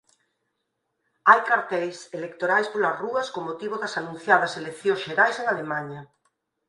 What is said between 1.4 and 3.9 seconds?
carteis electorais polas rúas con motivo